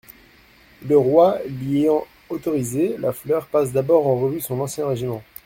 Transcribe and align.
Le 0.89 0.97
roi 0.97 1.37
l'y 1.45 1.81
ayant 1.83 2.05
autorisé, 2.29 2.95
La 2.97 3.11
Fleur 3.13 3.45
passe 3.45 3.71
d'abord 3.71 4.07
en 4.07 4.15
revue 4.15 4.41
son 4.41 4.59
ancien 4.59 4.87
régiment. 4.87 5.21